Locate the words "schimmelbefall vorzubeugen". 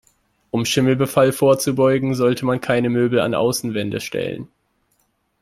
0.65-2.15